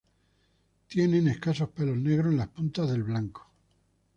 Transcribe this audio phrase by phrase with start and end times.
[0.87, 3.47] Tienen escasos pelos negros en las puntas del blanco.